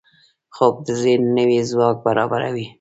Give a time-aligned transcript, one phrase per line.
[0.55, 2.65] خوب د ذهن نوي ځواک برابروي